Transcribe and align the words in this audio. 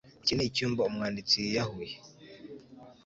iki 0.21 0.33
nicyumba 0.35 0.81
umwanditsi 0.89 1.35
yiyahuye 1.43 1.95